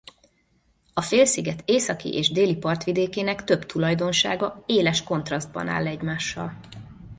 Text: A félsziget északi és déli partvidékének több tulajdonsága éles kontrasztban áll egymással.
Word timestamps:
A 0.93 1.01
félsziget 1.01 1.61
északi 1.65 2.13
és 2.13 2.31
déli 2.31 2.55
partvidékének 2.57 3.43
több 3.43 3.65
tulajdonsága 3.65 4.63
éles 4.65 5.03
kontrasztban 5.03 5.67
áll 5.67 5.87
egymással. 5.87 6.59